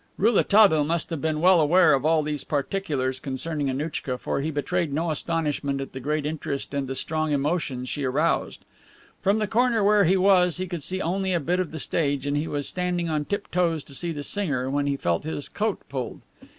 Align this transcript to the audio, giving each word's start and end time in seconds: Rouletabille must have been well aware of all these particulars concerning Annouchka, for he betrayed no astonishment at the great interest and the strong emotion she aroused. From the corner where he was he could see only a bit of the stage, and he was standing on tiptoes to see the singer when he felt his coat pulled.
Rouletabille 0.17 0.83
must 0.83 1.11
have 1.11 1.21
been 1.21 1.41
well 1.41 1.61
aware 1.61 1.93
of 1.93 2.07
all 2.07 2.23
these 2.23 2.43
particulars 2.43 3.19
concerning 3.19 3.69
Annouchka, 3.69 4.17
for 4.17 4.41
he 4.41 4.49
betrayed 4.49 4.91
no 4.91 5.11
astonishment 5.11 5.79
at 5.79 5.93
the 5.93 5.99
great 5.99 6.25
interest 6.25 6.73
and 6.73 6.87
the 6.87 6.95
strong 6.95 7.31
emotion 7.31 7.85
she 7.85 8.03
aroused. 8.03 8.65
From 9.21 9.37
the 9.37 9.45
corner 9.45 9.83
where 9.83 10.05
he 10.05 10.17
was 10.17 10.57
he 10.57 10.65
could 10.65 10.81
see 10.81 11.03
only 11.03 11.33
a 11.33 11.39
bit 11.39 11.59
of 11.59 11.69
the 11.69 11.77
stage, 11.77 12.25
and 12.25 12.35
he 12.35 12.47
was 12.47 12.67
standing 12.67 13.09
on 13.09 13.25
tiptoes 13.25 13.83
to 13.83 13.93
see 13.93 14.11
the 14.11 14.23
singer 14.23 14.71
when 14.71 14.87
he 14.87 14.97
felt 14.97 15.23
his 15.23 15.47
coat 15.47 15.79
pulled. 15.87 16.21